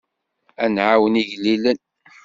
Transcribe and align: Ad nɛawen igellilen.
Ad 0.63 0.69
nɛawen 0.75 1.19
igellilen. 1.21 1.79